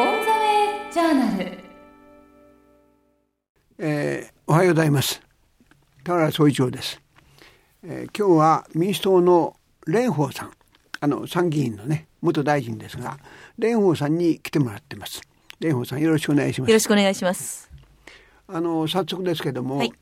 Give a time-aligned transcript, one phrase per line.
[0.00, 1.58] オンザウェイジャーナル、
[3.76, 5.20] えー、おはようございます。
[6.04, 7.02] 田原総一郎です、
[7.82, 10.52] えー、今日は民主党の蓮舫さん。
[11.00, 13.18] あの参議院のね元大臣ですが
[13.58, 15.20] 蓮舫さんに来てもらってます。
[15.60, 16.70] 蓮舫さんよろしくお願いします。
[16.70, 17.70] よろしくお願いします。
[18.48, 19.92] あの早速ですけども、はい、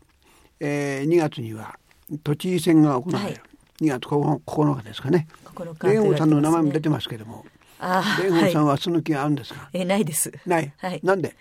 [0.61, 1.77] えー、2月には
[2.23, 3.49] 都知事選が行われる、は
[3.81, 5.27] い、2月9日ですかね。
[5.57, 7.45] 蓮舫さんの名前も出てますけども
[7.79, 10.33] 蓮舫さんはその気があるんですか、えないです。
[10.47, 11.37] ない、はい、なんで？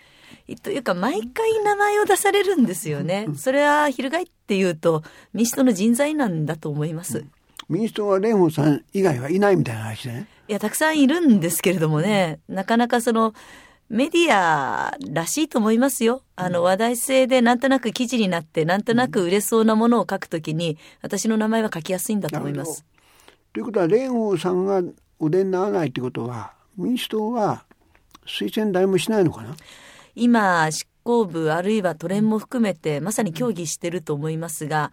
[0.62, 5.02] というか毎回名前を出されるんですよね、うん、それは翻って言うと
[5.34, 7.30] 民主党の人材なんだと思います、うん、
[7.68, 10.26] 民主党は蓮舫さん以外はいないみたいな話ね。
[10.48, 13.34] いやたくさんいるんですけれどもね、なかなかその
[13.90, 16.22] メディアらしいと思いますよ。
[16.36, 22.84] あの話題性でなんとなく記事になって、なんとなく売れそうなものを書くときに、私の名前は書きやすいんだと思います。
[23.52, 24.82] ということは、蓮舫さんが
[25.18, 27.64] お出にならないということは、民主党は
[28.26, 29.56] 推薦誰もしないのかな？
[30.14, 34.92] 今、執行部あるいは都連も含めて、まさに協議してると思いますが、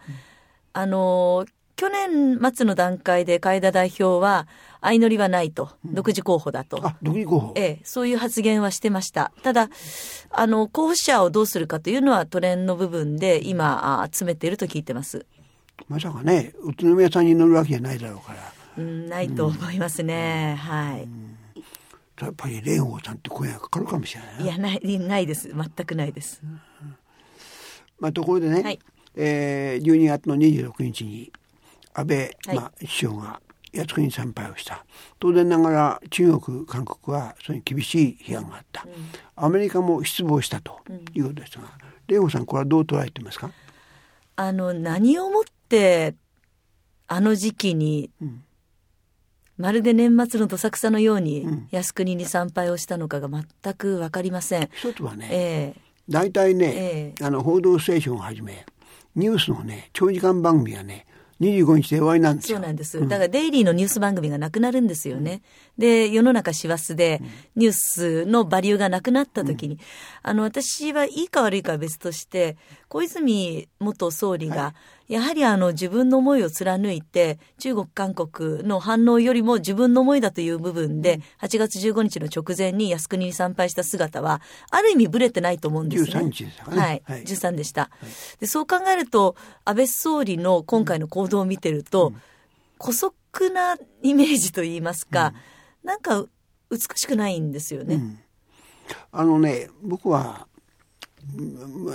[0.72, 4.48] あの、去年末の段階で海田代表は、
[4.80, 6.80] 相乗りはないと、独自候補だと。
[6.82, 9.30] あ、独自候補ええ、そういう発言はしてました。
[9.42, 9.68] ただ、
[10.30, 15.26] あの、候補者をどうするかというのはトレンの部分で今、集めていると聞いてます。
[15.86, 18.38] まさかね、宇都宮さんに乗るわけじゃないだろうから。
[18.76, 20.58] うん、ないと思いますね。
[20.58, 21.08] うん、はい。
[22.20, 24.40] やっぱり蓮舫さんって声がかかるかもしれな。
[24.40, 25.48] いいや、ない、ないです。
[25.48, 26.42] 全くないです。
[28.00, 28.78] まあ、ところでね、はい、
[29.14, 31.32] えー、12月の26日に、
[31.94, 33.40] 安倍、はい、まあ、首相が
[33.72, 34.84] 靖国に参拝をした。
[35.18, 38.90] 当然ながら中国韓国はそれに厳しい批判があった、うん、
[39.36, 40.80] アメリカも失望したと
[41.14, 41.64] いうことですが、
[42.08, 43.50] 蓮、う、舫、さんこれはどう捉えてますか？
[44.36, 46.14] あの何をもって
[47.08, 48.44] あの時期に、うん、
[49.58, 54.68] まるで年末のどさくさのように靖国に参拝をしたのかが全く分かりません。
[54.72, 58.66] 一つはね、えー、大体ね、えー、あの報道ステーションをはじめ
[59.14, 61.06] ニュースのね長時間番組はね
[61.40, 62.58] 25日で終わりなんですよ。
[62.58, 63.00] そうなんです。
[63.00, 65.42] だからデイリーのニュース番組がなくなるんですよね。
[65.76, 67.20] うん、で、世の中師走で
[67.56, 69.80] ニュースのバリューがなくなった時に、うん、
[70.22, 72.56] あの、私はいいか悪いかは別として、
[72.88, 84.40] 小泉元総理が、はいやはりあの自分の思いを貫いて、中国、韓国の反応よりも自分の思いだという部分で、8月15日の直前に靖国に参拝した姿は、
[84.70, 86.10] ある意味ブレてないと思うんですね。
[86.10, 86.76] 13日でしたね。
[86.76, 87.02] はい。
[87.04, 88.46] はい、13でした、はい、で。
[88.46, 92.12] そう考えると、安倍総理の今回の行動を見てると、
[92.78, 95.34] 姑息なイメージといいますか、
[95.84, 96.24] うん、なんか
[96.70, 97.94] 美しくないんですよね。
[97.94, 98.18] うん、
[99.12, 100.48] あのね、僕は、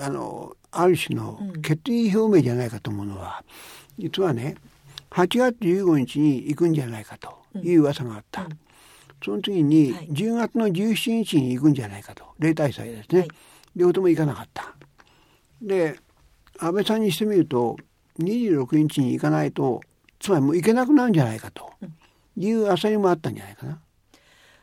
[0.02, 3.44] あの、ある種の決意表明じゃないかと思うのは、
[3.98, 4.56] うん、実はね
[5.12, 8.50] 8月15日に行くんじゃないかという噂があった、うん、
[9.24, 13.30] その次に10月の17日に行くんじゃないかと例大祭ですね、はい、
[13.76, 14.74] 両方とも行かなかった。
[15.62, 16.00] で
[16.60, 17.78] 安倍さんにしてみると
[18.20, 19.81] 26日に行かないと
[20.20, 21.72] つまりもう行けなくなるんじゃないかと
[22.38, 23.80] いう焦りもあったんじゃないかな。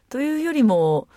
[0.08, 1.08] というよりも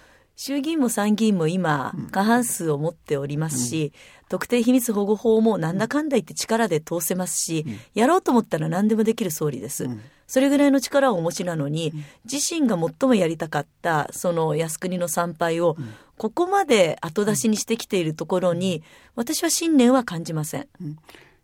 [0.44, 3.94] 衆議院も参議院も今、過半数を持っておりますし、
[4.24, 9.84] うん、特定秘密保護法もなんだかんだ言って力で通せますし、うん、やろうと思ったら何でもできる総理です。
[9.84, 11.94] うん、それぐらいの力をお持ちなのに、
[12.25, 15.78] 自身が最もやりたかった、その靖国の参拝を、
[16.18, 18.81] ここまで後出しにしてきているところに、
[19.16, 20.68] 私は信念は感じません。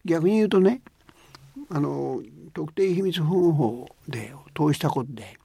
[0.05, 0.81] 逆に言うとね、
[1.69, 5.37] あの、特定秘密保護法で通したことで、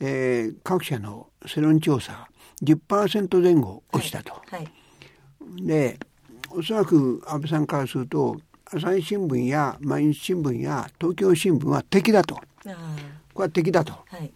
[0.00, 2.28] えー、各社の世論調査
[2.62, 4.32] 10%前後落ちたと。
[4.32, 4.60] はいは
[5.58, 5.98] い、で
[6.50, 12.36] おそらく安倍さんからすると朝日新聞や毎日新聞や東京新聞は敵だと。
[12.36, 13.92] これは敵だと。
[13.92, 14.30] はい、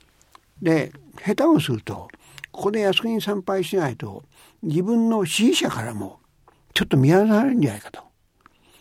[0.61, 0.93] で
[1.25, 2.09] 下手をすると
[2.51, 4.25] ここで靖国に参拝しないと
[4.63, 6.21] 自分の支持者からも
[6.75, 8.03] ちょっと見放されるんじゃないかと。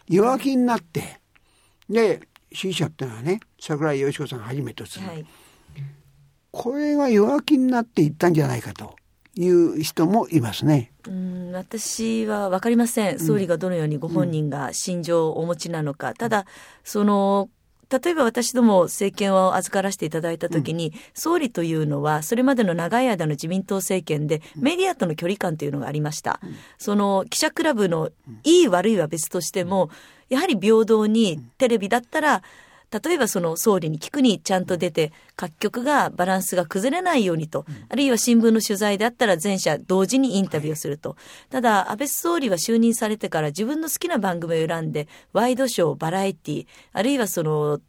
[0.07, 1.19] 弱気になって
[1.89, 5.25] で支持者っていうのはね櫻井義子さんはじめとする、はい、
[6.52, 8.96] これが弱気になっていったんじゃないかと
[9.35, 10.91] いう人もいますね。
[11.08, 16.46] うん私は分かりません、総理がどのようにご本人が心情をお持ちなのか、うん、ただ、
[16.84, 17.49] その
[17.90, 26.40] 例えば私ども政権を預からせていただいたときに、うん、総理というのは、それまでの長い間の自民党政権で、メディアとの距離感というのがありました。
[26.43, 28.09] うん、その記者クラブの
[28.43, 29.90] いい悪いは別としても、
[30.29, 32.41] やはり平等にテレビだったら、
[33.03, 41.16] 例えばその総理に聞くにちゃんと出て、各局がバランスが崩れないようにと、あるいは新聞の取材であったら全社同時にインタビューをすると。
[41.50, 47.80] ただ、安倍総理は就任されてから自分の好きな番組を選んで、ワイドショー、バラエティ、あるいはその、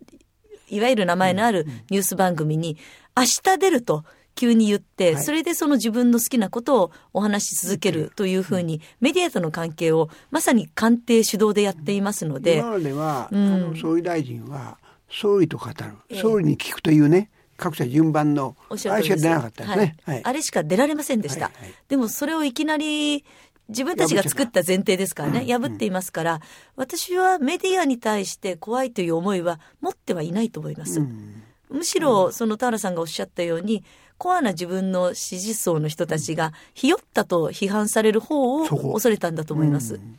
[0.68, 2.76] いわゆる名前のあるニュース番組に、
[3.16, 4.04] 明日出ると
[4.36, 5.22] 急に言って、はい。
[5.24, 13.52] それでその自分の好きなことをお話し続けるというふうに、メディアとの関係をまさに官邸主導でやっていますので、今までは、うん。
[13.54, 15.74] あの総理大臣は総理と語る、
[16.08, 16.20] ええ。
[16.20, 19.96] 総理に聞くというね各社順番のあれしか出なかったですね。
[20.04, 20.20] はい。
[20.24, 21.46] あれしか出られませんでした。
[21.46, 21.74] はいはい。
[21.88, 23.24] でもそれをいきなり
[23.68, 26.40] 自分たちが作った前提ですからね、破っていますから、
[26.76, 31.00] 私はメディアに対して怖いという思いは持ってはいないと思います。
[31.00, 31.42] うん。
[31.70, 33.82] むしろ、その田原さんがおっしゃったように、
[34.18, 39.94] コアな自分の支持層の人たちが、ひよったと批判される方を恐れたんだと思います。
[39.94, 40.18] うん。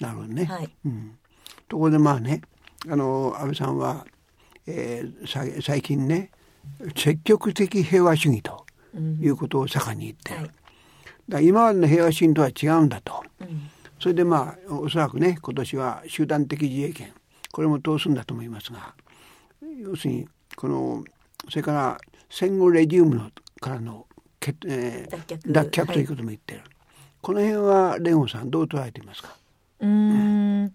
[0.00, 0.44] なるほどね。
[0.46, 0.70] はい。
[0.86, 1.18] うん、
[1.68, 2.42] ところでまあね
[2.88, 4.06] あの安倍さんは、
[4.66, 6.30] えーさ最近ね
[6.96, 8.64] 積極的平和主義と
[8.94, 9.18] うん。
[9.20, 10.40] いうことを盛んに言ってる。
[10.40, 10.50] はい。
[11.28, 13.22] だ今までの平和主義とは違うんだと。
[13.40, 13.70] うん。
[14.00, 17.12] それでまあおそらくね今年は集団的自衛権
[17.52, 18.94] これも通すんだと思いますが
[19.80, 21.04] 要するにこの
[21.48, 21.98] それから
[22.28, 23.30] 戦後レジウムの
[23.60, 24.06] からの
[24.38, 25.52] け、えー脱却。
[25.52, 26.62] 脱却ということも言ってる、
[27.22, 29.36] この辺は蓮舫さんどう捉えていますか？
[29.80, 30.72] うーん。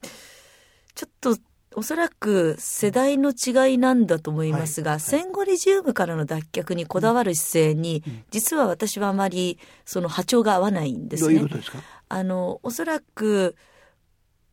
[0.95, 1.37] ちょっと
[1.75, 4.99] おそらく世代の違いなんだと思いますが、はい。
[4.99, 11.35] 戦後レジウムからの脱却にこだわる姿勢に、実は私はあまりその波長が合わないんですね。
[11.35, 11.49] どういうこ。
[11.49, 11.77] とですか？
[12.09, 13.55] あのおそらく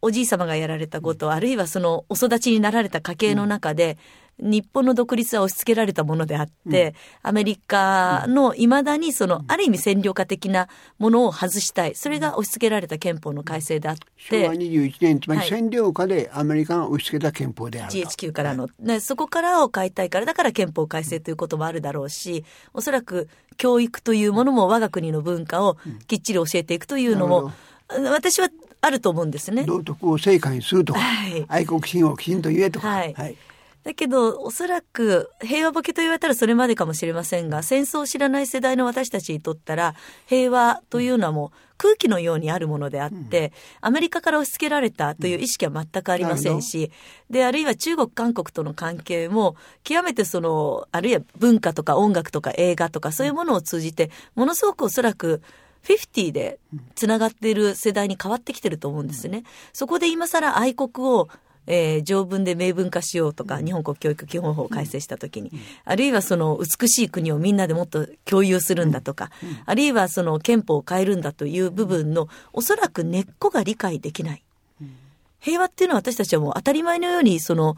[0.01, 3.99] おじい様がやられたこと、あるいはそのお育ちになられた家系の中で、
[4.41, 10.69] 日本の独立は押し付けられたものであって、アメリカの未だにその、ある意味占領下的な
[10.99, 11.95] ものを外したい。
[11.95, 15.49] それが押し付けられた憲法の改正であっ昭和て、21年つまりはい。
[15.49, 17.99] 占領下でアメリカが押し付けた憲法であると。
[17.99, 27.53] GHQ からの、ね、そこからを変えたいから、だから憲法改正ということもあるだろうし、おそらく教育というものも我が国の文化をきっちり教えていくというのも、
[27.89, 28.49] 私は
[28.81, 29.65] あると思うんですね。
[29.65, 31.45] 道徳を成果にするとか、はい。
[31.49, 33.15] 愛国心をきちんと言えとか、はい。
[33.85, 39.95] だけど、おそらく平和ボケと言われたらそれまでかもしれませんが、戦争を知らない世代の私たちにとったら、
[40.27, 46.91] 平和というのはもう空気のようにあるものであって、アメリカから押し付けられたという意識は全くありませんし、
[47.31, 55.41] で、あるいは中国、韓国との関係も、極めてその、あるいは文化とか音楽とか映画とかそういうものを通じて、ものすごくおそらく、
[55.89, 56.59] 50で
[56.95, 59.45] つながっている世代に変わってきてると思うんですね。
[59.73, 61.29] そこで今更愛国を
[61.71, 65.53] えー条文で明文化しようとか、日本国教育基本法を改正したときに、
[65.85, 69.31] あるいはその美しい国をみんなでもっと共有するんだとか、
[69.67, 74.43] あるいはその憲法を変えるんだという部分の、おそらく根っこが理解できない。
[75.41, 77.77] 平和っていうのは私たちはもう当たり前のようにその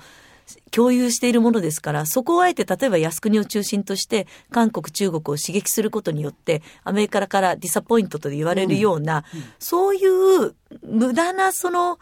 [0.70, 9.24] 共有しているものですから、そこをあえて例えば靖国を中心として韓国、中国を刺激することによって、アメリカからディサポイントと言われるような、
[9.58, 11.98] そういう無駄なその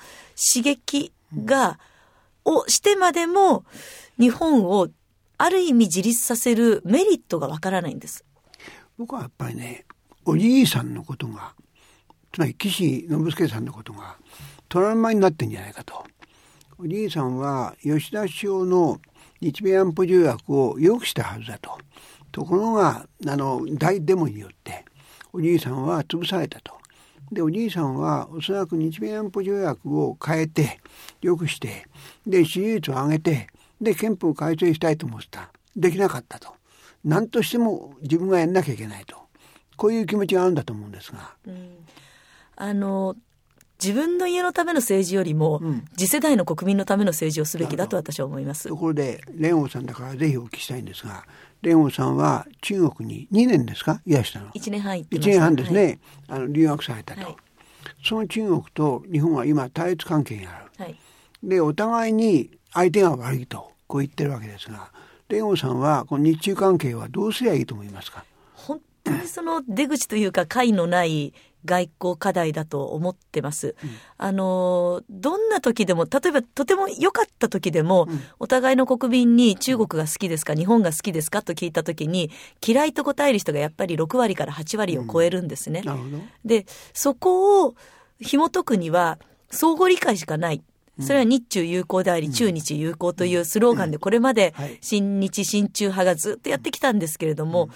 [0.52, 1.12] 刺激
[1.44, 1.78] が、
[2.44, 3.64] をしてまでも
[4.18, 4.88] 日本を
[5.36, 8.24] ある意味自立させるメリットがわからないんです。
[8.96, 9.84] 僕はやっぱりね
[10.24, 11.54] おじいさんのことが
[12.32, 14.16] つまり岸信介さんのことが
[14.68, 16.04] トラウマになってんじゃないかと
[16.80, 19.00] おじいさんは吉田首相の
[19.40, 21.76] 日米安保条約を良くしたはずだと。
[22.30, 24.84] ところがあの大デモによって
[25.32, 26.74] おじいさんは潰されたと。
[27.32, 30.80] でおじいさんはおそらく日米安保条約を変えて
[31.20, 31.88] 良くして
[32.24, 33.48] で支持率を上げて
[33.80, 35.50] で憲法改正したいと思ってた。
[35.74, 36.54] できなかったと。
[37.04, 39.16] 何としても自分がやんなきゃいけないと。
[39.76, 41.86] こういう気持ちがあるんだと思うんですが、うん。
[42.56, 43.16] あの、
[43.82, 45.84] 自分の家のための政治よりも、うん。
[45.96, 48.68] 次世代の国民のための政治をすべきだと私は思います。
[48.68, 48.76] と。
[48.76, 51.24] ころで蓮舫さんだからぜひお聞きしたいんですが
[51.62, 54.00] 蓮舫さんは中国に2年ですか？
[54.04, 55.98] いらしたの一年半行ってま1年半ですね、はい。
[56.28, 57.36] あの留学されたと、はい。
[58.04, 60.84] その中国と日本は今対立関係にある。
[60.84, 60.96] はい。
[61.42, 64.90] でお互いに相手が悪いとこう言ってるわけですが
[65.28, 68.24] 蓮舫さんはこの日中関係はどうすりゃいいと思いますか？
[68.54, 71.32] 本当にその出口というか解のない
[71.68, 73.76] 外交課題だと思ってます。
[74.16, 78.08] あの、どんな時でも、例えばとても良かった時でも、
[78.38, 82.30] お互いの国民に中国が好きですか、日本が好きですかと聞いた時に、
[82.66, 85.82] 嫌いと答える人がやっぱり6割から8割を超えるんですね。
[85.82, 86.18] なるほど。
[86.44, 87.74] で、そこを
[88.20, 89.18] 紐解くには、
[89.50, 90.62] 相互理解しかない。
[91.00, 94.78] それは日中友好であり、中日友好というスローガンで、これまではい。
[94.80, 97.68] 新日親中派がずっとやってきたんですけれども、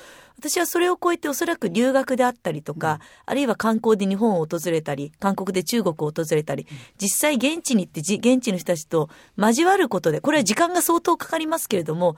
[0.42, 6.66] 私はそれを超えておそらく留学であったりとか、あるいは観光で日本を訪れたり、韓国で中国を訪れたり、
[7.00, 9.08] 実際現地に行ってじ現地の人たちと
[9.38, 12.16] 交わることで、これは時間が相当かかりますけれども、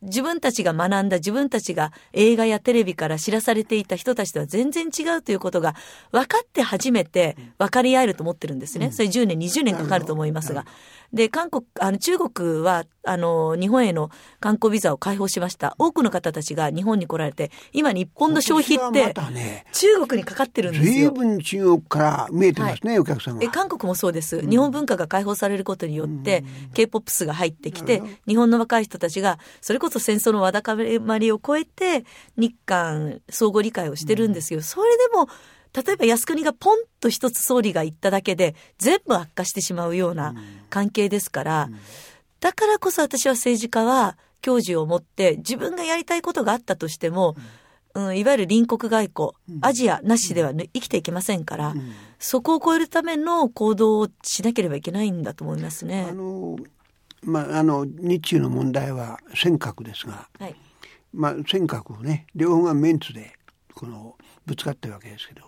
[0.00, 5.74] 自分たちが学んだ自分たちが映画やテレビから知らされていた人たちとは全然違うということが
[6.12, 8.90] 分かって初めて分かり合えると思ってるんですね。
[8.90, 10.64] それ10年、20年かかると思いますが。
[11.12, 14.10] で、韓国、あの、中国は、あの、日本への
[14.40, 15.76] 観光ビザを開放しました。
[15.78, 19.14] 多くの方たちが日本に来られて、今日本の消費っ今て
[19.72, 21.12] 中国にかかってるんです随よ。
[21.12, 23.44] 分中国から見えてますね、お客さんが。
[23.44, 26.44] え韓国もそうです、日本文化が解放されることによって、
[26.74, 32.04] K-POP が入ってきて、日本の若い人たちが、それこそ戦争のわだかまりを超えて、
[32.36, 34.62] 日韓相互理解をしてるんですよ。
[34.62, 35.28] それでも、
[35.76, 40.34] 例えば靖国がポンと一つ総理が言っただけで、全部悪化してしまうような
[40.70, 41.68] 関係ですから、
[42.40, 47.34] だからこそ私は政治家は、矜持を持って、自分がやりたいことがあったとしても、
[47.94, 51.74] うん、いわゆる隣国外交、アジアなしではね生きていけませんから、
[52.18, 56.06] そこを超えるための行動をしなければいけないんだと思いますね。
[56.08, 56.12] あ。
[56.12, 56.56] の、
[57.22, 60.54] まあ、あの、日中の問題は尖閣ですが、はい。
[61.12, 63.32] まあ、尖閣をね、両方がメンツで、
[63.74, 65.45] この、ぶつかってるわけですけど、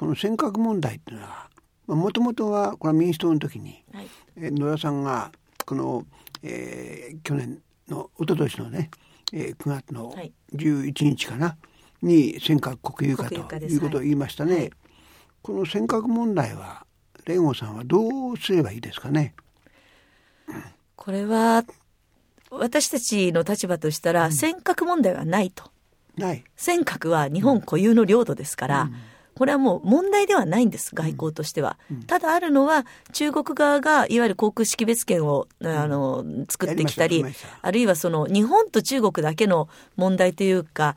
[0.00, 1.50] この尖閣問題っていうのは、
[1.86, 4.06] もともとは、これは民主党の時に、はい。
[4.38, 5.30] えー野田さんが、
[5.66, 6.06] この、
[6.42, 8.90] えー去年の、一昨年のね、
[9.34, 11.58] えー9月のはい11日かな、
[12.00, 14.54] に尖閣国有化ということを言いましたね。
[14.54, 14.70] はい
[15.42, 16.86] この尖閣問題は、
[17.26, 19.34] 蓮舫さんはどうすればいいですかね？
[20.96, 21.64] これは、
[22.50, 25.70] 私たちの立場としたら、尖閣問題はないと。
[26.16, 26.44] ない。
[26.56, 28.90] 尖閣は日本固有の領土ですから、
[29.40, 31.78] これはもう問題ではないんです、外交としては。
[32.06, 37.24] ただあるのは、中国側がいわゆる航空識別圏を、あの、作ってきたり
[37.62, 40.94] あるいはその日本と中国だけの問題というか、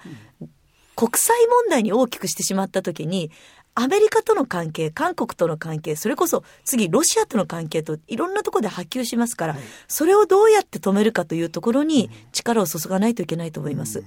[0.98, 3.32] 国際問題に大きくしてしまったときに、
[3.76, 9.56] アメリカとの関係、韓国との関係、それこそ次ロシアとの関係といろんなところで波及しますから、
[9.88, 14.04] それをどうやって止めるかというところに力を注がないといけないと思います。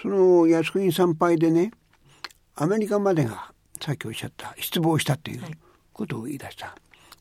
[0.00, 1.72] その靖国参拝でね、
[2.56, 5.54] アメリカまでがさっきおっしゃった失望したというはい。
[5.92, 6.74] ことを言い出した。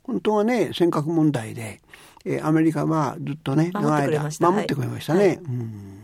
[0.04, 1.82] 本当はね、尖閣問題で、
[2.26, 4.52] えーアメリカはずっとね、守ってくれました。
[4.52, 5.20] 守ってくれましたね。
[5.28, 5.36] はい。
[5.36, 6.02] うん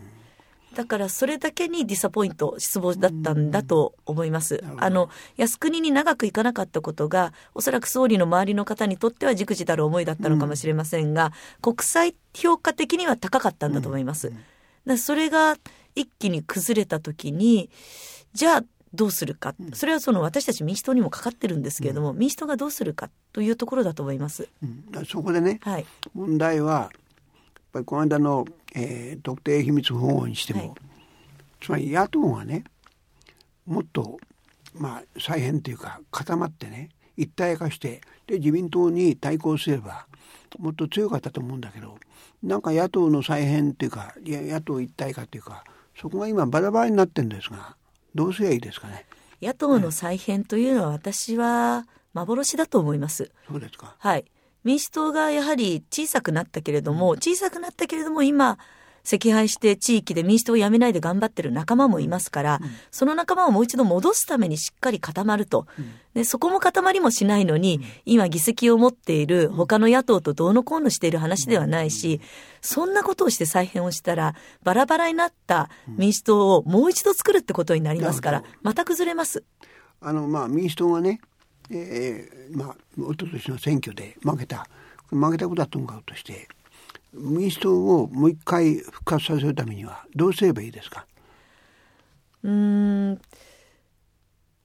[0.74, 4.64] だからそれだけにディサポイント、失望だったんだと思います。
[4.78, 14.30] あの、靖国に長く行かなかったことが、おそらく総理の周りの方にとってはじくじたる思いだったのかもしれませんが、国際評価的には高かったんだと思います。
[14.30, 14.40] だか
[14.86, 15.56] らそれが
[15.94, 17.68] 一気に崩れた時に、
[18.32, 19.54] じゃあどうするか。
[19.72, 24.48] それはその私たち民主党にもかかってるんですけれども、民主党がどうするかというところだと思います。
[24.62, 25.86] うんそこでね、はい。
[26.14, 26.90] 問題は、やっ
[27.72, 30.72] ぱりこの間の、えー特定秘密保護にしても、はい
[31.62, 32.64] つまり野党がね、
[33.66, 34.18] もっと、
[34.74, 40.06] まあ、再編というか固まってね、一体化して、で、自民党に対抗すれば、
[40.58, 41.98] もっと強かったと思うんだけど、
[42.42, 45.62] なんか野党の再編というか、野党一体化というか、
[45.96, 47.76] そこが今バラバラになってるんですが、
[48.14, 49.06] どうすればいいですかね？
[49.40, 53.30] 野党の再編というのは私は幻だと思います。
[53.48, 53.96] そうですか。
[53.98, 54.24] はい。
[54.64, 58.58] 民主党がやはり小さくなったけれども、小さくなったけれども今、
[59.04, 65.66] 赤配して地域で民主党を辞めないで頑張ってる仲間もいますから、その仲間をもう一度戻すためにしっかり固まると。
[66.14, 72.20] で、そこも固まりもしないのに、今議席を持っている他の野党とどうのこうのしている話ではないし、
[72.60, 79.42] そんなことをして再編をしたら、バラバラになった民主党をもう一度作るってことになりますからまた崩れます。
[80.00, 81.20] あのまあ民主党がね、
[81.70, 84.66] えー、まあ一昨年の選挙で負けた。
[85.12, 86.48] 負けたことはともかくとして
[87.14, 91.06] 民主党をもう一回復活させるためにはどうすればいいですか？
[92.42, 92.50] うー
[93.12, 93.20] ん、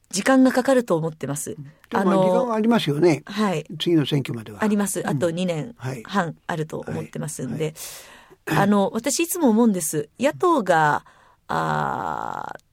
[0.10, 1.56] 時間がかかると思ってます。
[1.94, 3.24] あ時間はありますよね。
[3.26, 3.66] はい。
[3.80, 4.64] 次の選挙までは。
[4.64, 5.08] あります。
[5.08, 7.74] あと2年はい半あると思ってますんはいで。
[8.46, 10.10] あの、私いつも思うんです。
[10.20, 11.06] 野党が、
[11.50, 12.67] あー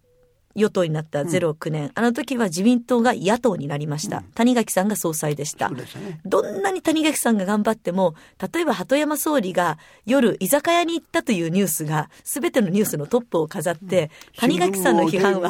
[0.55, 4.23] 与党になった09年、あの時は自民党が野党になりました。
[4.35, 6.21] 谷垣さんが総裁でしたね。
[6.25, 8.15] どんなに谷垣さんが頑張っても、
[8.53, 15.49] 例えば鳩山総理が夜居酒屋に行ったというニュースが、すべてのニュースのトップを飾って、谷垣さんの批判は。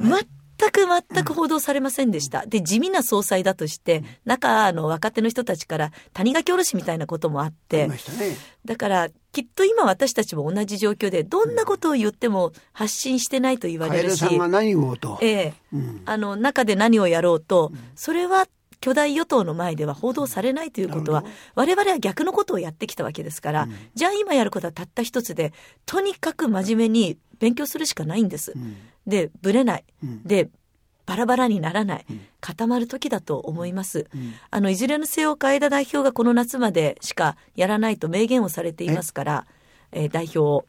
[0.00, 2.46] 全く全く報道されませんでした。
[2.46, 7.96] で、地味な総裁だとして、中の若手の人たちから谷垣おろしみたいなこともあっあてね。
[8.64, 15.18] だから、きっと今私たちも同じ状況で、どんなことを言っても発信してないと言われるしカエルさん、が何をと。
[15.22, 18.46] ええ、うんあの、中で何をやろうと、それは
[18.82, 25.52] 巨大与党の前では報道されないということは我々は逆のことをやってきたわけですから、じゃあ今やることはたった一つで、
[25.86, 28.52] とにかく真面目に勉強するしかないんです。
[28.52, 29.84] んで、ぶれない。
[30.02, 30.50] うんで、
[31.04, 32.06] バラバラにならない。
[32.40, 34.06] 固まる時だと思います。
[34.50, 39.46] あの、いずれのせよ、海田代表がこの夏までしかやらないと明言をされていますから、
[39.90, 40.64] えー代表を。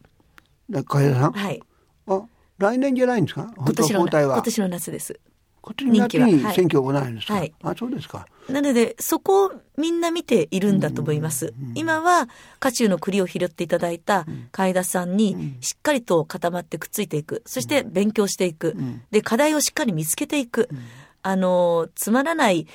[0.71, 1.61] だ海田さん、はい。
[2.07, 2.23] あ
[2.57, 3.53] 来年じゃないんですか？
[3.55, 5.19] 今年の、今年の夏です。
[5.63, 6.47] 今年の夏に任期は。
[6.47, 6.55] はい。
[6.55, 7.53] 選挙を行うんですか、はい。
[7.63, 8.27] あそうですか。
[8.49, 11.53] なので、そこをみんな見ているんだと思います。
[11.75, 12.27] 今は、
[12.59, 17.41] 渦中の栗を拾っていただいた海田さんに、しっかりと固まってくっついていく。
[17.45, 18.75] そして勉強していく。
[19.11, 20.67] で、課題をしっかり見つけていく。
[21.21, 22.67] あの、つまらない、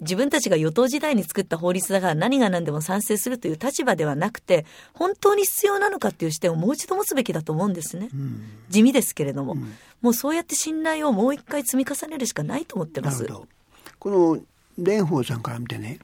[0.00, 4.64] 自分たちが与党時代に作った法律だから何が何でも賛成するという立場ではなくて、
[4.94, 8.08] 本当に必要なのかっていう視点をもう一度持つべきだと思うんですね。
[8.68, 9.56] 地味ですけれども。
[10.00, 13.22] もうそうやって信頼をもう一回積み重ねるしかないと思ってます。
[13.22, 13.48] なるほど
[13.98, 14.40] この
[14.78, 15.98] 蓮舫さんから見てね、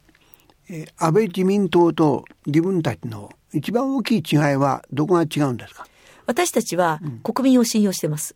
[0.69, 5.87] えー安倍自民党と自分たちの一番大きい違いはどこが違うんですか？
[6.27, 8.35] 私たちは国民を信用してます。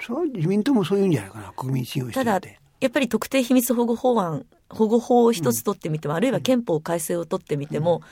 [0.00, 8.02] そう自民党もそういうんじゃないかな国民信用してただるって、やっぱり特定秘密保護法案、保護法を一つ取ってみても、あるいは憲法改正を取ってみても、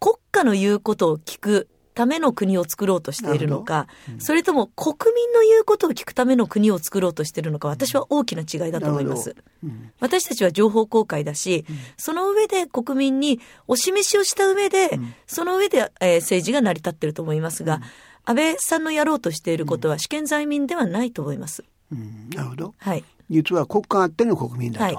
[0.00, 3.86] 国家の言うことを聞くための国を作ろうとしているのか、
[4.18, 9.36] それとも国民の言うことを聞くための国を作ろうとしているのか、私は大きな違いだと思います。
[9.62, 9.92] うん。
[10.00, 11.64] 私たちは情報公開だし、
[11.96, 17.80] その上で国民にお示しをした上で、その上で、えー政治が成り立っていると思いますが、
[18.24, 21.64] 安倍さんのやろうとしていることは試験在民ではないと思います。
[21.92, 22.30] うん。
[22.30, 22.74] なるほど。
[22.78, 23.04] はい。
[23.30, 24.98] 実は国家あっての国民だと、はい。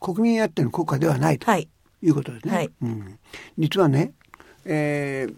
[0.00, 1.68] 国民あっての国家ではないとはい。
[2.02, 2.70] いうことですね、はい。
[2.82, 3.18] うん、
[3.58, 4.12] 実はね、
[4.64, 5.34] えー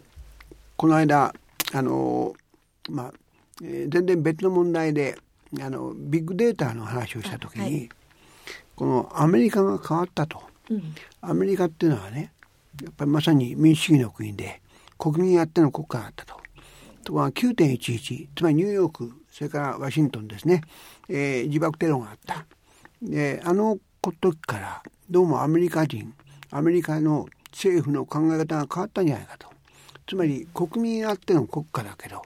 [0.76, 1.34] この間
[1.74, 2.32] あの
[2.88, 3.12] まあ、
[3.62, 5.18] えー全然別の問題で
[5.60, 7.88] あのビッグデータの話をした時に、はい。
[8.76, 10.42] このアメリカが変わったと。
[10.70, 10.94] うん。
[11.20, 12.32] アメリカっていうのはね
[12.82, 14.62] やっぱりまさに民主主義の国で
[14.98, 16.40] 国民あっての国家だったと。
[17.02, 20.60] ところが9.11つまりニューヨークそれからワシントンですね、
[21.10, 22.46] えー自爆テロがあった。
[23.02, 26.14] であの時からどうもアメリカ人
[26.50, 29.48] アメリカの政府の考え方が変わったんじゃないかと。
[30.06, 32.22] つまり国民あっての国家だけど、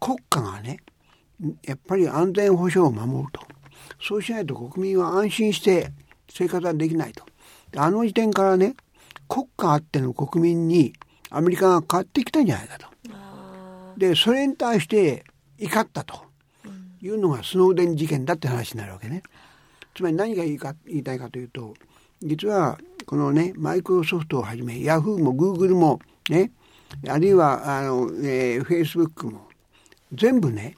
[0.00, 0.78] 国家がね
[1.64, 3.40] やっぱり安全保障を守ると。
[4.00, 5.92] そうしないと国民は安心して
[6.28, 7.24] 生活はできないと。
[7.70, 8.74] であの時点からね
[9.28, 10.92] 国家あっての国民に
[11.30, 12.86] アメリカが変わってきたんじゃないかと。
[13.96, 15.24] でそれに対して
[15.58, 16.31] 怒ったと
[17.02, 19.22] いうのがスノーデン事件だって話になるわけね。
[19.94, 21.74] つまり何が言いか言いたいかというと
[22.22, 26.50] 実はこのねマイクロソフトをはじめヤフーもグーグルもね
[27.08, 29.48] あるいはあの、えー、フェイスブックも
[30.14, 30.76] 全部ね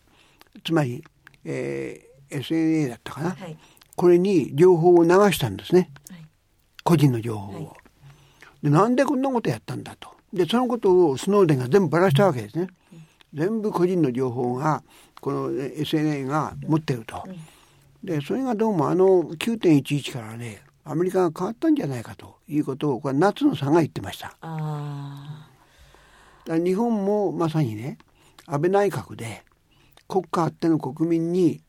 [0.64, 1.04] つまり、
[1.44, 3.56] えー、SNA だったかな、はい。
[3.96, 5.90] これに情報を流したんですね。
[6.10, 6.26] はい。
[6.82, 7.76] 個人の情報を、
[8.62, 10.10] でなんでこんなことやったんだと。
[10.32, 12.68] でそのことをスノーデンが全部ばらしたわけですね、
[13.34, 14.82] 全部個人の情報が
[15.20, 17.24] このえ SNA が持ってると、
[18.02, 24.36] でそれがどうもあの9.11からねアメリカが変わったんじゃないかということをこれ夏野さんが言ってました。
[26.46, 27.98] 日本もまさにね
[28.46, 29.42] 安倍内閣で
[30.06, 31.62] 国家あっての国民に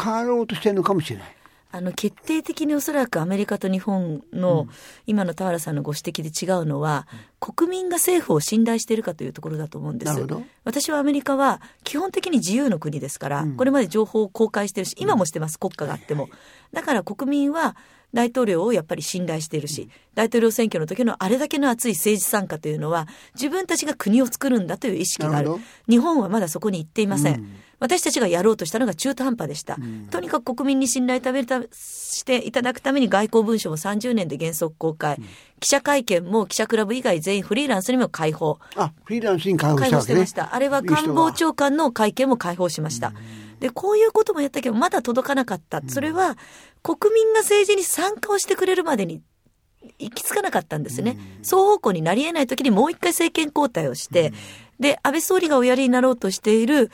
[0.00, 1.37] 変わろうとしてるのかもしれない。
[1.72, 1.78] あ。
[1.78, 4.68] あの、決定的におそらくアメリカと日本の、
[5.06, 7.06] 今の田原さんのご指摘で違うのは、
[7.40, 10.42] 国民が政府を信頼しているかというところだと思うんですなるほど。
[10.64, 16.28] 私はアメリカは基本的に自由の国ですから、これまで情報を公開してるし、今もしてます、国家があっても。
[16.72, 17.76] だから国民は
[18.14, 25.56] 大統領をやっぱり信頼しているし、大統領選挙の時のあれだけの熱い政治参加というのは、自分たちが国を作るんだという意識がある。
[25.88, 27.46] 日本はまだそこに行っていません。
[27.80, 29.76] 私たちがやろうとしたのが中途半端でした。
[30.10, 35.18] とにかく国民に信頼ためるたしていただくために外交文書も30年で原則公開。
[35.60, 38.58] 記者会見も記者クラブ以外全員フリーランスにも開放。
[38.76, 40.26] あフリーランスに開放し開放たわけね。
[40.26, 40.54] してました。
[40.54, 43.12] あれは官房長官の会見も開放しました。
[43.60, 45.82] で、こういうこともやったけど、まだ届かなかった。
[45.88, 46.36] それは、
[46.82, 49.20] 国民が政治に参加をしてくれるまでに
[49.98, 51.18] 行き着かなかったんですね。
[51.42, 54.32] 双方向になり得ない時にもう一回政権交代をして、
[54.78, 56.90] で、安倍総理がおやりになろうとしている、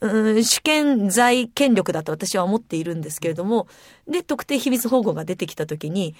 [0.00, 3.66] うん主権在権力だと私は思っているんですけれども、
[4.06, 6.14] で、特定秘密保護が出てきたときに、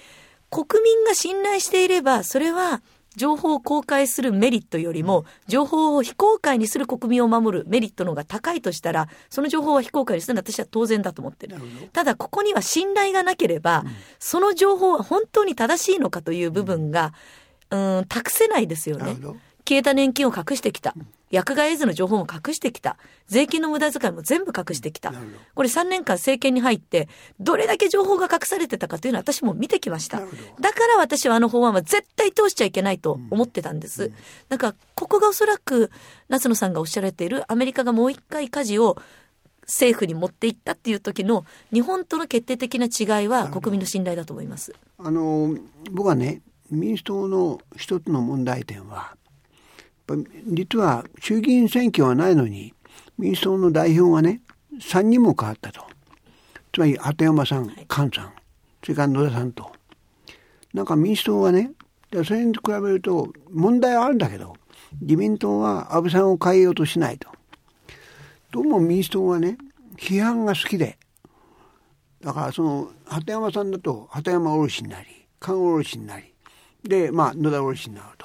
[0.49, 2.81] 国民が信頼していれば、それは
[3.15, 11.57] 情報を公開するメリットよりも、情報を非公開にする国民を守るメリットの方が高いとしたら、その情報は非公開にするのは私は当然だと思ってる。
[11.93, 13.83] ただ、ここには信頼がなければ、
[14.19, 17.13] その情報は本当に正しいのかという部分が、
[17.71, 19.17] うん、託せないですよね。
[19.67, 20.95] 消えた年金を隠してきた。
[21.31, 22.97] 薬害絵図の情報も隠してきた。
[23.27, 25.13] 税金の無駄遣いも全部隠してきた。
[25.53, 27.07] これ3年間政権に入って、
[27.39, 30.19] どれだけ情報が隠されてたかというのは私も見てきました。
[30.59, 34.11] だから私はあの法案は絶対通しちゃいけないと思ってたんです。
[34.49, 35.91] だから、ここがおそらく、
[36.29, 38.97] 夏野さんがおっしゃられているアメリカがもう一回舵を
[39.63, 44.73] 政府に持っていったっていう時の日本との決定的な違いは国民の信頼だと思います。
[44.97, 45.55] あの
[45.91, 49.18] 僕はね民主党の一つの問題点はぱ
[50.47, 52.73] 実は衆議院選挙はないのに
[53.17, 54.41] 民主党の代表がね
[54.79, 55.83] 3人も変わったと。
[56.71, 58.11] つまり鳩山さん菅さん
[58.83, 59.71] それから野田さんと。
[60.73, 61.71] なんか民主党はね
[62.11, 64.55] でそれに比べると問題はあるんだけど
[65.01, 67.29] 自民党は安倍さんを変えようとしないと。
[68.51, 69.57] どうも民主党はね
[69.97, 70.97] 批判が好きで。
[72.21, 75.07] だからその鳩山さんだと鳩山卸になり
[75.41, 76.33] 菅卸になり。
[76.83, 78.07] でまあ野田卸になる。
[78.17, 78.18] と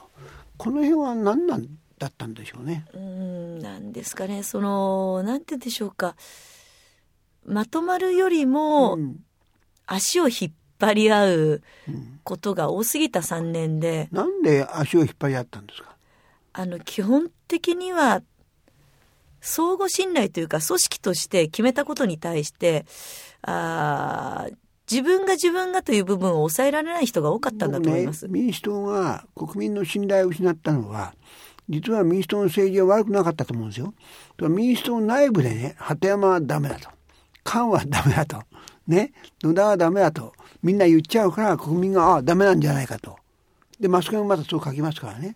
[0.56, 1.66] この辺は何なん
[1.98, 2.86] だったんでしょうね。
[2.94, 4.42] うんなんですかね。
[4.42, 6.16] そのなんて言うんでしょうか。
[7.44, 9.16] まとまるよりもうん。
[9.86, 11.62] 足を引っ張り合う
[12.22, 15.94] ことが多すぎた3年で、なんで足を引っ張り合ったんですか？
[16.54, 18.22] あの基本的には
[19.42, 22.86] 相互信頼というか組織として決めたことに対して
[23.42, 24.56] あー
[24.90, 28.26] 自分が自分がという部分を抑えられない人が多かったんだと思います。
[28.26, 31.14] 僕ね、民主党が国民の信頼を失ったのは
[31.68, 33.94] 実は民主党の政治は悪くなかったと思うんですよ。
[34.36, 36.90] と民主党内部でね鳩山はダメだと
[37.46, 38.42] 菅はダメだと
[38.86, 43.16] ね野田はダメだとみんな言っちゃうから国民がああダメなんじゃないかと
[43.80, 45.34] でマスコミもまたそう書きますからね。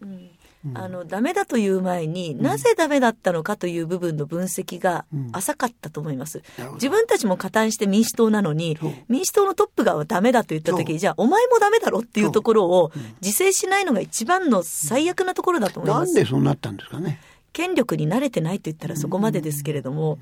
[0.75, 6.43] あのダメだという前に、なぜダメだったのかという部分の分析が浅かったと思います。
[6.75, 8.77] 自分たちも加担して民主党なのに
[9.09, 12.93] 民主党のトップがダメだと言った時じゃあお前もダメだろっていうところを
[13.23, 16.15] 自制しないのが一番の最悪なところだと思いなんます。
[16.15, 17.21] でそうなったんですかね。
[17.53, 20.19] 権力に慣れてないと言ったらそこまでですけれども、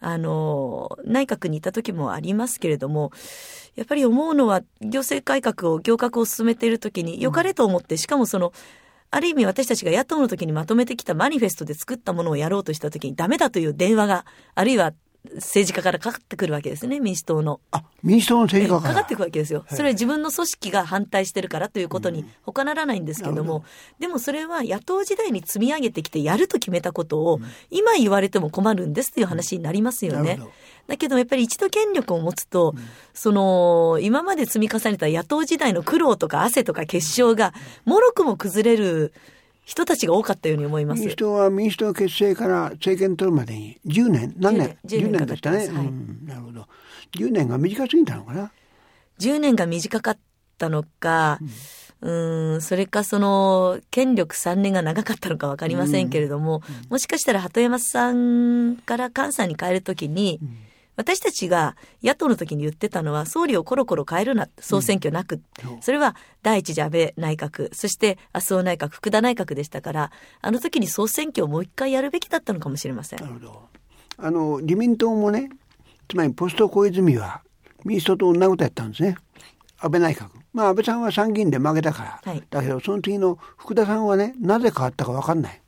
[0.00, 3.10] あの、内閣にいた時もありますけれども、
[3.74, 8.52] やっぱり思うのは、行政改革を、行革を進めている時に、良かれと思って、しかもその、
[9.10, 14.92] ある意味私たちが野党の時にまとめてきたマニフェストで作ったものをやろうとした時にダメだという電話が、あるいは
[15.34, 17.60] 政治家からかかってくるわけですね、民主党の。
[17.70, 18.94] あ民主党の政治家から。
[18.94, 19.64] かかってくるわけですよ。
[19.68, 23.64] それは自分の組織が反対してるからということに他ならないんですけども、
[23.98, 30.38] でもそれは野党時代に積み上げてきてやると決めたことを、今言われても困るんですという話になりますよね。
[30.86, 32.74] だけどやっぱり一度権力を持つと、
[33.12, 37.52] その、今まで積み重ねた野党時代の苦労とか汗とか結晶が、
[37.84, 39.12] もろくも崩れる
[39.68, 41.00] 人たちが多かったように思います。
[41.02, 41.16] 民主。
[41.16, 45.68] 党は民主党結成から政権取るまでに10年何年？10 10年年でしたね、はい。
[45.68, 46.66] うん、なるほど。
[47.14, 48.50] 10年が短すぎたのかな
[49.20, 50.18] ？10年が短かっ
[50.56, 51.38] たのか、
[52.00, 52.10] う
[52.56, 60.40] ん、それかその、権力3年が長かったのかわかりませんけれども、もしかしたら鳩山さんから菅さんに変えるときに、
[60.98, 65.40] 私たちが野党の時に言ってたのは、総理をコロコロ変えるな、総選挙なく。
[65.62, 73.20] そうそれは第一次安倍内閣、そして麻生内閣、福田内閣でしたから、あの時に総選挙をもう一回やるべきだったのかもしれません。
[73.20, 73.28] な。
[73.28, 73.62] るほど。
[74.16, 75.50] あの自民党もね
[76.08, 77.42] つまりポスト小泉は
[77.84, 79.16] 民主党と同じことやったんですね。
[79.78, 80.30] 安倍内閣。
[80.52, 82.42] まあ安倍さんは参議院で負けたから、はい。
[82.50, 85.62] だけどその次の福田さんはねなぜ変わったか分かんない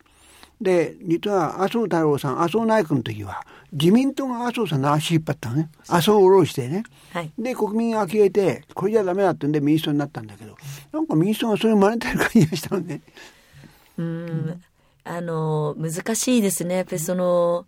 [0.61, 3.42] で実は麻生太郎さん麻生内閣の時は
[3.73, 5.70] 自民党が麻生さんの足引っ張ったのね。
[5.88, 6.83] 麻生を下ろしてね。
[7.12, 7.31] はい。
[7.38, 10.57] で国民が呆れてこれじゃダメだってんで民主党になったんだけど
[10.92, 13.01] なんか民主党がそれを真似てる感じがしたのね。
[13.99, 14.62] うん、
[15.05, 16.77] あの、難しいですね。
[16.77, 17.66] やっぱりその、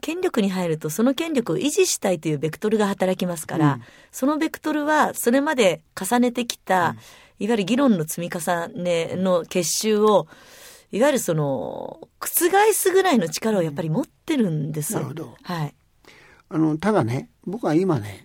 [0.00, 3.82] 権力に入るとその権力を維持したいというベクトルが働きますから、うん。
[4.12, 6.96] そのベクトルはそれまで重ねてきた、
[7.38, 10.26] いわゆる議論の積み重ねの結集を、
[10.92, 14.94] いわゆるその、覆すぐらいの力をやっぱり持ってるんです。
[14.94, 15.74] なるほどはい。
[16.52, 18.24] あのただね僕は今ね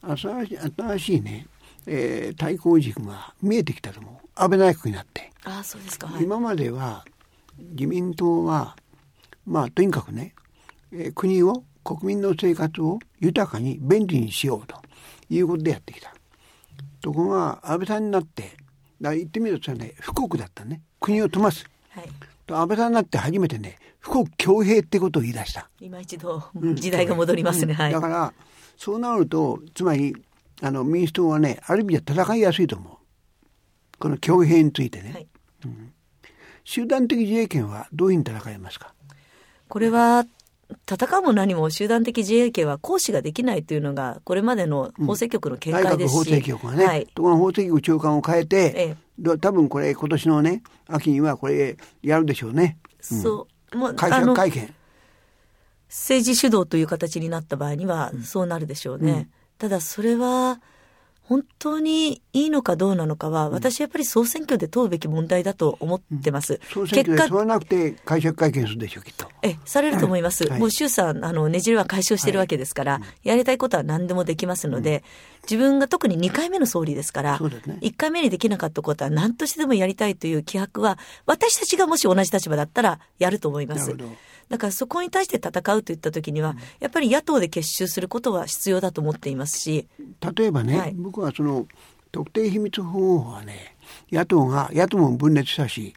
[0.00, 1.46] 新しい新しいね、
[1.86, 6.06] えー対抗軸が見えてきたと思う安倍内閣になって、ああ、そうですか。
[6.06, 6.24] はい。
[6.24, 7.04] 今までは
[7.58, 8.76] 自民党は
[9.44, 10.34] まあとにかくね、
[10.92, 14.76] えー国を国民の生活を豊かに便利にしようと
[15.30, 16.12] いうことでやってきた
[17.00, 18.56] ところが安倍さんになって
[19.00, 21.64] だ言ってみるとね富国だったね国を富ます
[21.96, 22.08] はい。
[22.46, 25.68] と安倍さんになって初めてね富国強兵ってことを言い出した。
[25.80, 26.42] 今一度、
[26.74, 27.74] 時代が戻りますね。
[27.74, 27.92] はい。
[27.92, 28.32] だから
[28.76, 30.14] そうなるとつまり
[30.62, 32.96] あの民主党はねある意味では戦いやすいと思う。
[33.98, 35.26] この強兵についてね、はい。
[36.64, 38.92] 集団的自衛権はどういうふうに戦いますか？
[39.68, 40.26] これは、
[40.90, 46.16] 戦うも何も集団的自衛権は行使ができないというのが、これまでの法制局の見解ですし。
[46.16, 47.06] 法制局がね、はい。
[47.14, 48.88] ところが法制局長官を変えて、ええ。
[48.88, 48.96] ど
[49.40, 52.78] 多分これ今年のね秋にはこれやるでしょうね。
[53.00, 53.76] そう。
[53.76, 54.74] もう、解あの、釈会見
[55.88, 59.28] 政治主導という形になった場合には、そうなるでしょうね。
[59.58, 60.60] ただ、それは、
[61.22, 66.60] 本当にいいのかどうなのかは、私やっぱり総選挙で問うべき問題だと思ってます。
[66.72, 69.28] 総選挙で結果問わなくて解釈会見するでしょうきっと。
[69.42, 70.48] ええ、されると思います。
[70.48, 70.60] はい。
[70.60, 75.02] もう衆さん、あの、ねじれは解消してるわけですから、やりたいことは何でもできますので、
[75.48, 77.48] 自分が特に2回目の総理ですから、ね。
[77.80, 83.96] 1回目にできなかったことは何としてでもやりたいという気迫は、私たちがもし同じ立場だったらやると思います。
[84.48, 89.88] だからそこに対して戦うといった時には、やっぱり野党で結集することは必要だと思っていますし、
[90.36, 90.94] 例えばね、はい。
[90.94, 91.66] 僕はその
[92.12, 93.76] 特定秘密保護法はね
[94.10, 95.94] 野党が野党も分裂したし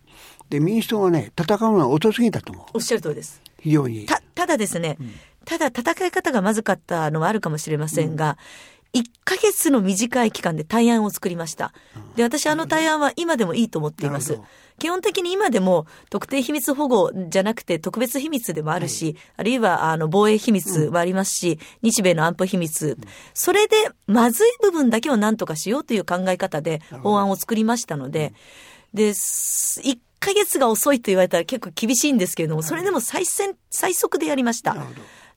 [0.50, 2.66] で民主党はね戦うのは遅すぎたと思う。
[2.74, 3.42] おっしゃる通りです。
[3.60, 4.06] 非常に。
[4.06, 4.98] た、ただですね、
[5.46, 8.38] ただ戦い方がまずかったのはあるかもしれませんが、
[8.94, 11.74] 1ヶ月の短い期間で対案を作りました。
[12.16, 14.40] で、私あの対案は今でもいいと思っています。
[14.80, 22.98] 基本的に今でも特定秘密保護じゃなくて特別秘密でもあるし、あるいはあの防衛秘密もありますし、日米の安保秘密、
[23.34, 23.76] それで
[24.08, 28.34] まずい部分だけを何とかしようという考え方で法案を作りましたので、
[28.94, 34.76] で、す1ヶ月が遅いと言われたら結構厳しいんですけれども、それでも最先、最速でやりました。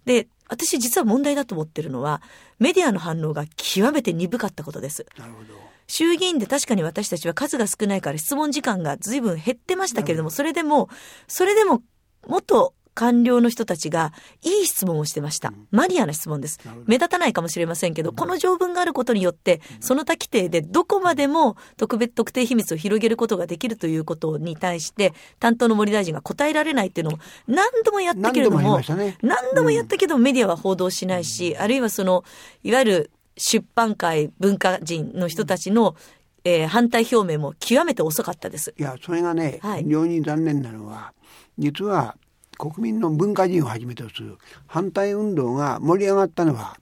[0.05, 2.21] で、私実は問題だと思ってるのは、
[2.59, 5.07] メディアの反応が極めて鈍かったことです。
[5.19, 10.89] なるほど衆議院で確かに私たちは数が少ないから質問時間が随分減ってましたけれども、それでも、
[11.27, 11.83] それでも、
[12.27, 15.53] 元官僚の人たちがいい質問をしてました。
[15.71, 16.61] マニアな質問です。
[16.87, 32.25] 目立たないかもしれませんけど、この条文があることによって、その他規定でどこまでも特別、特定秘密を広げることができるということに対して、担当の森大臣が答えられないっていうのを何度もやったけれども何度もね、何度もやったけどメディアは報道しないし、あるいはその、
[32.63, 35.97] いわゆる出版界、文化人の人たちの、
[36.45, 38.75] えー反対表明も極めて遅かったです。
[38.77, 39.85] いやそれがね、はい。
[39.85, 41.13] 非常に残念なのは
[41.59, 42.17] 実は
[42.59, 46.79] 国民の文化人をはじめとする反対運動が盛り上がったのは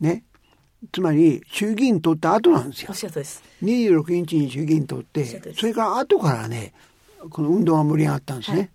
[0.00, 0.24] ね
[0.92, 2.96] つまり衆議院通った後なんですよおっ。
[2.96, 3.42] しゃるとりです。
[3.62, 6.74] 26日に衆議院通ってそれから後からね
[7.30, 8.70] この運動が盛り上がったんですね。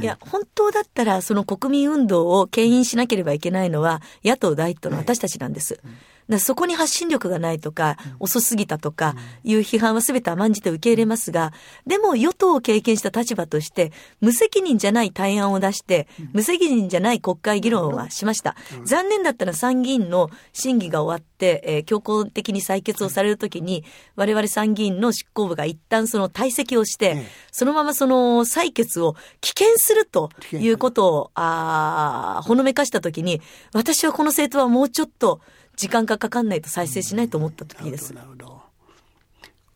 [0.00, 5.74] いや、本当だったら、その国民運動を牽引しなければいけないのは、野党第一党の私たちなんです。
[5.74, 5.94] だから
[6.38, 11.52] そこに発信力がないとか、遅すぎたとか、いう批判は全て甘んじて受け入れますが、
[11.86, 18.56] でも与党を経験した立場として、無責任じゃない対案を出して、無責任じゃない国会議論はしました。
[18.84, 23.84] 残念だったら参議院の審議が終わって、えー強行的に採決をされるときに、
[24.16, 27.26] 我々参議院の執行部が一旦その退席をして、ええ。
[27.50, 33.40] そのままその採決を棄権するということを、あーほのめかしたときに、
[33.72, 35.40] 私はこの政党はもうちょっと
[35.76, 38.14] 時間がかかんないと再生しないと思った時です。
[38.14, 38.62] なるほど。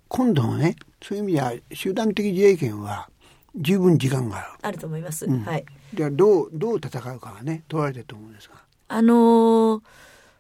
[0.08, 3.08] 今度のねそういう意味では集団的自衛権は
[3.56, 4.48] 十分時間がある。
[4.62, 5.26] あると思います。
[5.26, 5.64] うんはい。
[5.94, 8.54] じゃあどうどう戦うかがね問われてると思うんですが。
[8.88, 9.80] あのー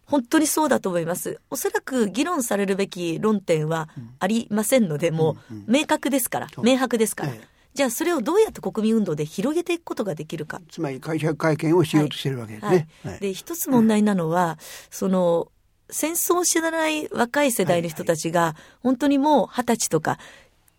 [0.06, 1.40] 本当にそうだと思います。
[1.50, 3.88] おそらく議論されるべき論点は
[4.20, 7.48] ありませんので、もう明確ですから、そう明白ですからええ。
[7.76, 10.62] じゃあそれをどうやって国民運動で広げていくことができるか。
[10.70, 12.88] つまり会社会見をしようとしてるわけですね。
[13.04, 14.58] はいで、一つ問題なのは、
[14.90, 15.52] その、
[15.90, 20.18] 戦争を知らない若い世代の人たちが、本当にもう二十歳とか、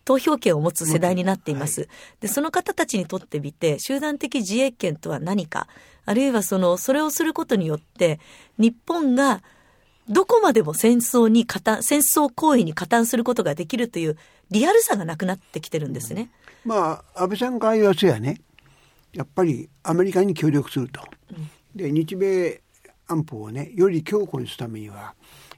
[0.04, 1.88] 投票権を持つ世代になっています。
[2.20, 5.68] で、その方たちにとってみて、集団的自衛権とは何か、
[6.04, 8.18] あるいはその、それをすることによって、
[8.58, 9.42] 日本が、
[10.08, 14.16] どこまでも戦争に加担、戦争行為に加担することができるという
[14.50, 16.30] リアルさがなくなってきてるんですね。
[16.64, 18.40] まあ安倍さんから言わせやね
[19.12, 21.02] やっぱりアメリカに協力すると。
[21.74, 22.60] で日米
[23.06, 25.14] 安保をねより強固にするためには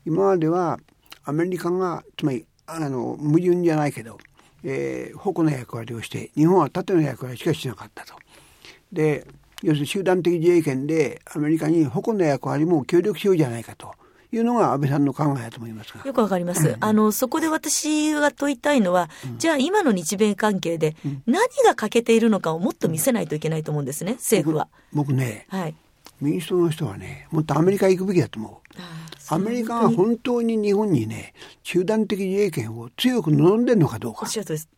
[0.06, 0.78] 今までは
[1.24, 4.18] アメリカがつまりあの矛盾じゃないけど、
[4.62, 8.14] えー矛の役割をして日本は盾の役割しかしなかったと。
[8.92, 9.26] で
[9.62, 13.92] 要するに集団的自衛権でアメリカに矛の役割も協力しようじゃないかと
[14.32, 16.04] いうのが安倍さんの考えだと思いますが。
[16.04, 16.76] よくわかります。
[16.80, 24.68] あの、そこで私が問いたいのは、じゃあ今の日米関係で何が欠けているのかをもっと見せないといけないと思うんですね、政府は。
[24.92, 25.74] 僕ねはい。
[26.20, 29.32] 民主党の人はねもっとアメリカ行くべきだと思う。
[29.32, 34.68] アメリカが本当に日本にね集団的自衛権を強く望んでるのかどうかおっしゃるとりです。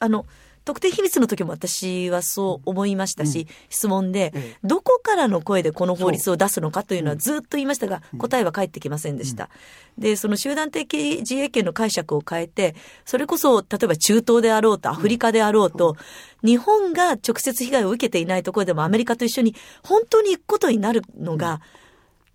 [0.00, 0.26] あの、
[0.64, 4.56] 特定秘密の時も私はそう思いましたし、質問で、ええ。
[4.62, 9.50] どこからの声でこの法律を出すのかというのはずっと言いましたが、答えは返ってきませんでした。
[9.98, 15.96] で、その集団的自衛権の解釈を変えて、それこそ、例えば中東であろうと、アフリカであろうと、
[16.44, 21.60] 日本が直接被害を受けていないところでもアメリカと一緒に本当に行くことになるのが、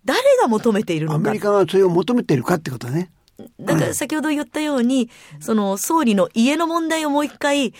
[0.04, 1.16] 誰が求めているのか。
[1.16, 1.40] アメリ。
[1.40, 3.10] カがそれを求めてるかってことね。
[3.60, 5.10] だから先ほど言ったように、
[5.40, 7.72] その総理の家の問題をもう一回、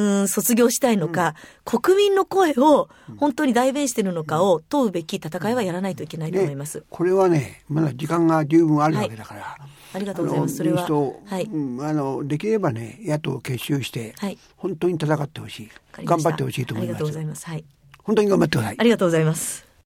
[0.00, 1.34] うん、卒業したいのか、
[1.64, 6.84] 国民の声を本当に代弁しているのかを問うべき戦いはやらないといけないと思います。
[6.88, 9.56] これはねまだ時間が十分あるわけだから。
[9.92, 10.56] ありがとうございます。
[10.56, 10.86] それは。
[10.86, 11.44] はい。
[11.44, 15.70] うんあのできればね野党を結集して、はい本当に戦ってほしい
[16.04, 17.46] 頑張ってほしいと思いますありがとうございます。
[17.46, 17.64] はい。
[18.02, 18.82] 本当に頑張ってくださいあ。
[18.82, 19.69] りがとうございます。